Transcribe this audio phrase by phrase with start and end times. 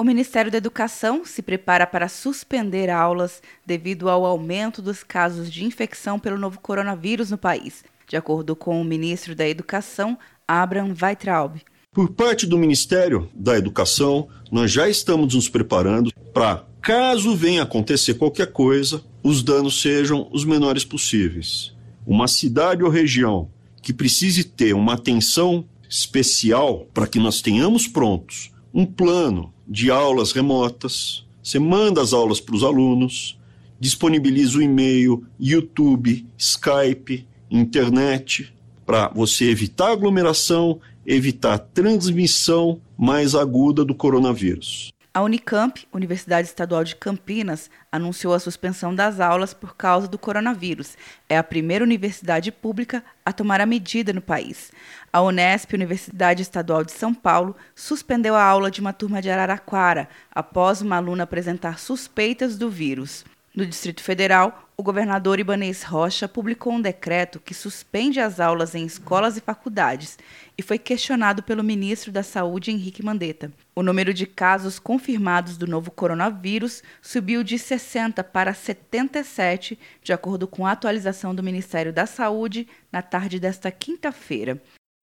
[0.00, 5.62] O Ministério da Educação se prepara para suspender aulas devido ao aumento dos casos de
[5.62, 10.18] infecção pelo novo coronavírus no país, de acordo com o ministro da Educação,
[10.48, 11.60] Abraham Weitraub.
[11.92, 18.14] Por parte do Ministério da Educação, nós já estamos nos preparando para, caso venha acontecer
[18.14, 21.76] qualquer coisa, os danos sejam os menores possíveis.
[22.06, 23.50] Uma cidade ou região
[23.82, 30.32] que precise ter uma atenção especial para que nós tenhamos prontos um plano de aulas
[30.32, 33.38] remotas, você manda as aulas para os alunos,
[33.78, 38.52] disponibiliza o e-mail, YouTube, Skype, internet,
[38.84, 44.92] para você evitar aglomeração, evitar transmissão mais aguda do coronavírus.
[45.12, 50.96] A Unicamp, Universidade Estadual de Campinas, anunciou a suspensão das aulas por causa do coronavírus.
[51.28, 54.70] É a primeira universidade pública a tomar a medida no país.
[55.12, 60.08] A Unesp, Universidade Estadual de São Paulo, suspendeu a aula de uma turma de Araraquara
[60.30, 63.24] após uma aluna apresentar suspeitas do vírus.
[63.52, 68.86] No Distrito Federal, o governador Ibanez Rocha publicou um decreto que suspende as aulas em
[68.86, 70.16] escolas e faculdades
[70.56, 73.52] e foi questionado pelo ministro da Saúde, Henrique Mandetta.
[73.74, 80.46] O número de casos confirmados do novo coronavírus subiu de 60 para 77, de acordo
[80.46, 84.62] com a atualização do Ministério da Saúde na tarde desta quinta-feira.